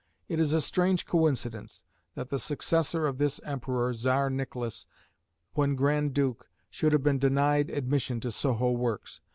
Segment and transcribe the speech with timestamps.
[0.27, 1.83] It is a strange coincidence
[2.15, 4.87] that the successor of this emperor, Tsar Nicholas,
[5.53, 9.21] when grand duke, should have been denied admission to Soho works.